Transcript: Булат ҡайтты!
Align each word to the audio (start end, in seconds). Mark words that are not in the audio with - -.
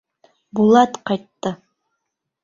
Булат 0.59 0.97
ҡайтты! 1.09 1.51